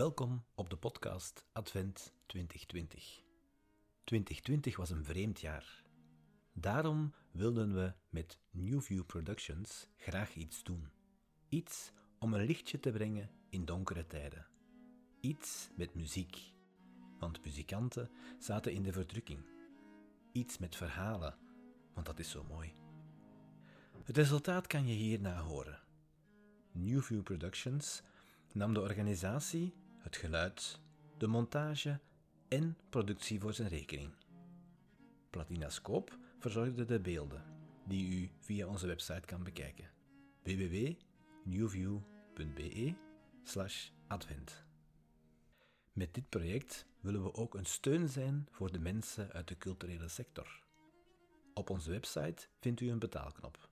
[0.00, 3.22] Welkom op de podcast Advent 2020.
[4.04, 5.82] 2020 was een vreemd jaar.
[6.52, 10.88] Daarom wilden we met Newview Productions graag iets doen.
[11.48, 14.46] Iets om een lichtje te brengen in donkere tijden.
[15.20, 16.52] Iets met muziek,
[17.18, 19.44] want muzikanten zaten in de verdrukking.
[20.32, 21.38] Iets met verhalen,
[21.94, 22.74] want dat is zo mooi.
[24.04, 25.80] Het resultaat kan je hierna horen.
[26.72, 28.02] Newview Productions
[28.52, 30.80] nam de organisatie, het geluid,
[31.18, 32.00] de montage
[32.48, 34.14] en productie voor zijn rekening.
[35.30, 37.44] Platinascoop verzorgde de beelden,
[37.86, 39.90] die u via onze website kan bekijken.
[40.42, 42.94] www.newview.be
[44.06, 44.64] advent.
[45.92, 50.08] Met dit project willen we ook een steun zijn voor de mensen uit de culturele
[50.08, 50.62] sector.
[51.54, 53.68] Op onze website vindt u een betaalknop.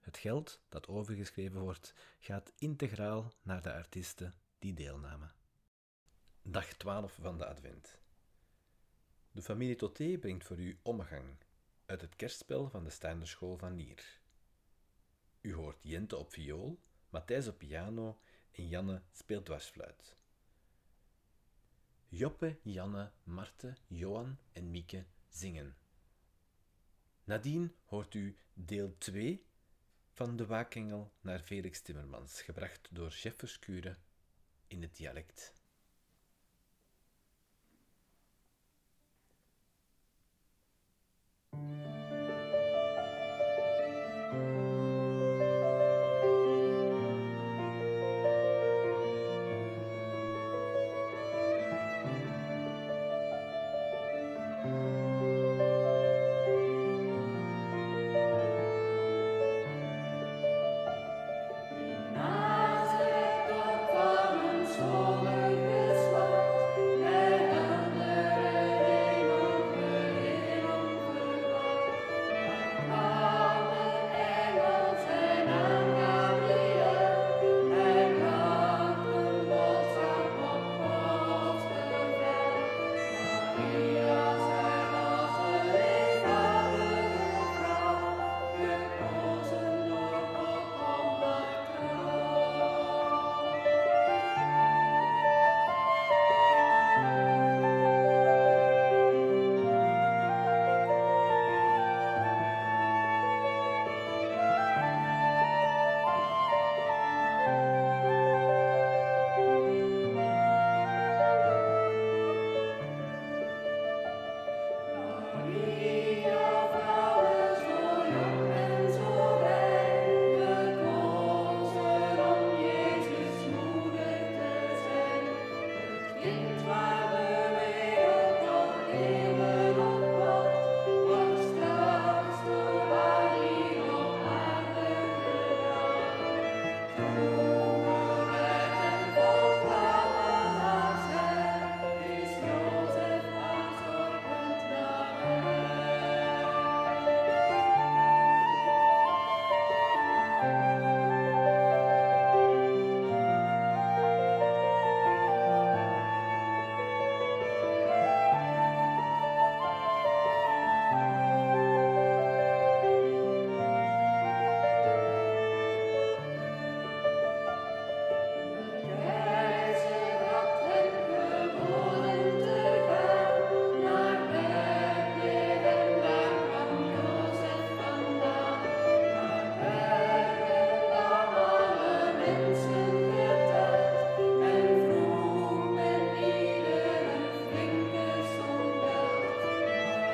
[0.00, 5.37] Het geld dat overgeschreven wordt, gaat integraal naar de artiesten die deelnamen.
[6.50, 7.98] Dag 12 van de Advent.
[9.30, 11.36] De familie Toté brengt voor u Ommegang
[11.86, 14.20] uit het kerstspel van de Steinerschool van Nier.
[15.40, 20.16] U hoort Jente op viool, Matthijs op piano en Janne speelt dwarsfluit.
[22.06, 25.76] Joppe, Janne, Marte, Johan en Mieke zingen.
[27.24, 29.46] Nadien hoort u deel 2
[30.12, 33.58] van de waakengel naar Felix Timmermans, gebracht door Chef
[34.66, 35.57] in het dialect.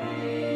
[0.00, 0.49] Amen.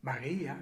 [0.00, 0.60] Maria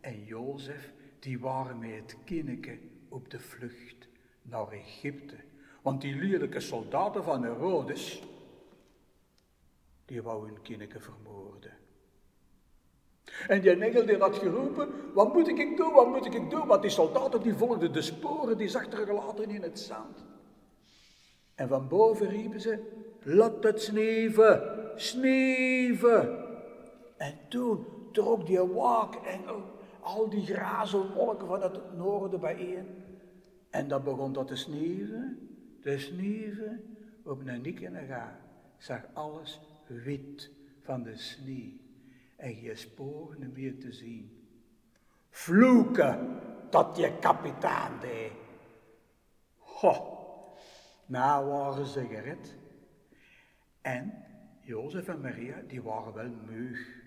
[0.00, 2.78] en Jozef, die waren met het kindje
[3.08, 4.08] op de vlucht
[4.42, 5.36] naar Egypte.
[5.82, 8.22] Want die lelijke soldaten van Herodes,
[10.04, 11.72] die wou hun kindje vermoorden.
[13.48, 16.66] En die engel die had geroepen, wat moet ik doen, wat moet ik doen?
[16.66, 20.24] Want die soldaten die volgden de sporen die zag achtergelaten in het zand.
[21.54, 22.78] En van boven riepen ze,
[23.22, 26.44] laat het sneeuwen, sneeuwen.
[27.16, 29.62] En toen trok die waakengel
[30.00, 32.86] al die grazelwolken van het noorden bijeen.
[33.70, 35.48] En dan begon dat te sneeuwen,
[35.80, 36.96] te sneeuwen.
[37.24, 38.40] Op een nik en een ga
[38.76, 40.50] zag alles wit
[40.82, 41.72] van de sneeuw.
[42.36, 44.46] En je sporen meer te zien.
[45.30, 46.40] Vloeken
[46.70, 48.32] dat je kapitein deed.
[49.58, 50.18] Ho,
[51.06, 52.56] nou waren ze gered.
[53.80, 54.12] En
[54.60, 57.03] Jozef en Maria, die waren wel meug.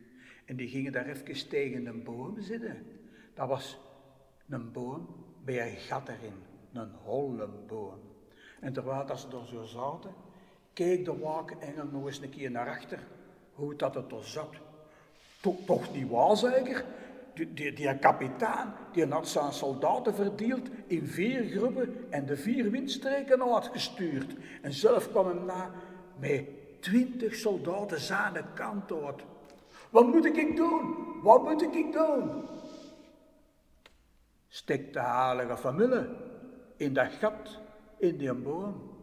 [0.47, 2.85] En die gingen daar even tegen een boom zitten.
[3.33, 3.77] Dat was
[4.49, 5.07] een boom
[5.43, 6.33] bij een gat erin,
[6.73, 7.99] een holle boom.
[8.59, 10.11] En terwijl dat ze er zo zaten,
[10.73, 12.99] keek de wakenengel nog eens een keer naar achter,
[13.53, 14.55] hoe dat het er zat.
[15.41, 16.85] Toch, toch niet waar zeker?
[17.33, 22.71] Die, die, die kapitein, die had zijn soldaten verdeeld in vier groepen en de vier
[22.71, 24.35] windstreken had gestuurd.
[24.61, 25.71] En zelf kwam hem na
[26.19, 26.45] met
[26.79, 29.23] twintig soldaten zijn kant uit.
[29.89, 30.95] Wat moet ik doen?
[31.21, 32.45] Wat moet ik doen?
[34.47, 36.05] Stik de heilige familie
[36.75, 37.59] in dat gat
[37.97, 38.95] in die boom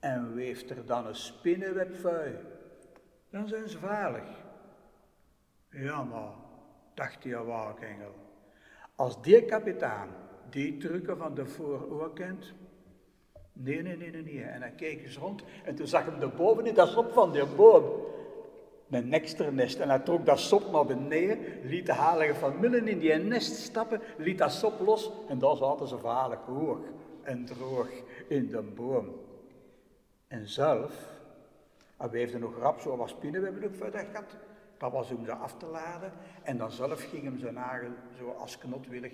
[0.00, 2.36] en weeft er dan een spinnenweb vuil.
[3.30, 4.24] Dan zijn ze veilig.
[5.70, 6.32] Ja, maar,
[6.94, 8.14] dacht die waakengel,
[8.94, 10.08] als die kapitein
[10.50, 12.52] die trucken van de voor kent,
[13.52, 14.42] nee, nee, nee, nee, nee.
[14.42, 17.32] En hij keek eens rond en toen zag hem de boven in dat sop van
[17.32, 17.84] die boom
[18.90, 19.78] een extra nest.
[19.78, 24.00] En hij trok dat sop naar beneden, liet de halige midden in die nest stappen,
[24.16, 26.78] liet dat sop los en daar zaten ze vaarlijk hoog
[27.22, 27.88] en droog
[28.28, 29.08] in de boom.
[30.28, 30.92] En zelf,
[31.96, 34.36] hij weefde nog rap zo wat spinnenwebben ook verder gehad,
[34.78, 38.30] dat was om ze af te laden en dan zelf ging hem zijn nagel zo
[38.30, 39.12] als knotwillig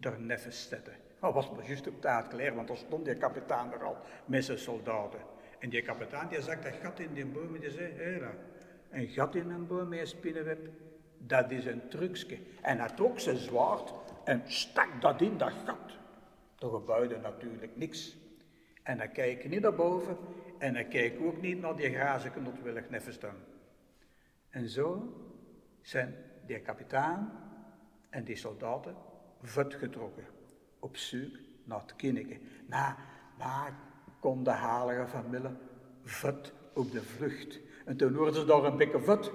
[0.00, 0.92] er neffens zetten.
[1.20, 4.44] Dat was maar juist op tijd klaar, want er stond die kapitein er al met
[4.44, 5.20] zijn soldaten.
[5.58, 8.20] En die kapitein die zag dat gat in die boom en die zei, hé,
[8.96, 10.68] een gat in een boom spinnenweb,
[11.18, 12.38] dat is een trucje.
[12.62, 13.92] En hij trok zijn zwaard
[14.24, 15.98] en stak dat in dat gat.
[16.58, 18.16] Er gebeurde natuurlijk niks.
[18.82, 20.16] En hij keek niet naar boven
[20.58, 23.34] en hij keek ook niet naar die grazen knotwillig neffen
[24.50, 25.12] En zo
[25.80, 26.14] zijn
[26.46, 27.30] die kapitein
[28.10, 28.96] en die soldaten
[29.42, 30.24] vet getrokken
[30.78, 32.38] op zoek naar het kindje.
[32.66, 32.96] Na,
[33.38, 33.76] na
[34.20, 35.50] kon de halige familie
[36.02, 37.60] vet op de vlucht.
[37.84, 39.30] En toen hoorden ze daar een beetje vet,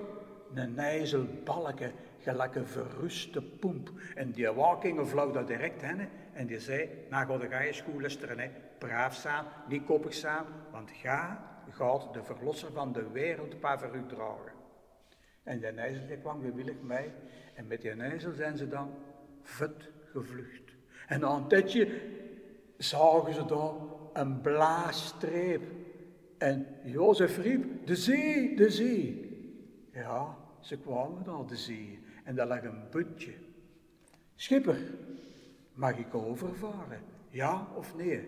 [0.53, 3.91] een nijzelbalken, gelijk een verruste pomp.
[4.15, 8.39] En die walking vloog daar direct heen en die zei, nou ga je school luisteren,
[8.39, 8.49] hè.
[8.77, 9.27] braaf
[9.67, 14.51] niet koppig staan, want ga gaat de verlosser van de wereld paar u dragen.
[15.43, 17.11] En die nijzel die kwam gewillig mee
[17.55, 18.89] en met die nijzel zijn ze dan
[19.41, 20.63] vet gevlucht.
[21.07, 22.01] En na een tijdje
[22.77, 23.73] zagen ze daar
[24.13, 25.61] een blaasstreep
[26.41, 29.29] en Jozef riep, de zee, de zee.
[29.93, 33.33] Ja, ze kwamen naar de zee en daar lag een putje.
[34.35, 34.77] Schipper,
[35.73, 37.01] mag ik overvaren?
[37.29, 38.27] Ja of nee?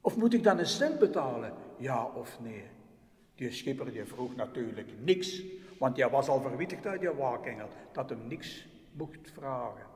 [0.00, 1.52] Of moet ik dan een cent betalen?
[1.78, 2.64] Ja of nee?
[3.34, 5.42] Die schipper die vroeg natuurlijk niks,
[5.78, 9.86] want hij was al verwittigd uit die waakengel dat hem niks mocht vragen.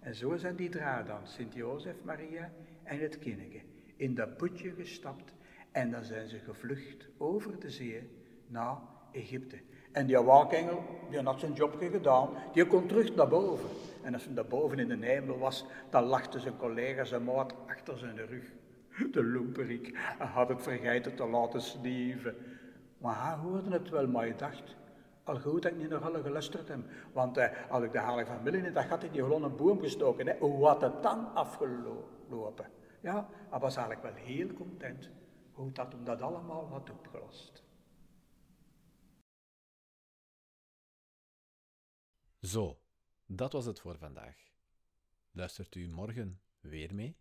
[0.00, 2.52] En zo zijn die drie dan, Sint-Jozef, Maria
[2.82, 3.60] en het kindje,
[3.96, 5.32] in dat putje gestapt
[5.74, 8.10] en dan zijn ze gevlucht over de zee
[8.46, 8.76] naar
[9.12, 9.56] Egypte.
[9.92, 13.68] En die waakengel, die had zijn jobje gedaan, die kon terug naar boven.
[14.02, 17.54] En als hij daar boven in de hemel was, dan lachte zijn collega zijn maat
[17.66, 18.52] achter zijn rug.
[19.12, 22.36] De loemperik, hij had het vergeten te laten sneeuwen.
[22.98, 24.76] Maar hij hoorde het wel, maar hij dacht,
[25.24, 26.78] al goed dat ik niet nog alle geluisterd heb.
[27.12, 30.26] Want eh, als ik de van Millen in dat gat in die een boom gestoken,
[30.26, 32.66] hè, hoe had het dan afgelopen?
[33.00, 35.10] Ja, hij was eigenlijk wel heel content
[35.54, 37.62] hoe dat hem dat allemaal had opgelost.
[42.40, 42.80] Zo,
[43.26, 44.36] dat was het voor vandaag.
[45.30, 47.16] Luistert u morgen weer mee?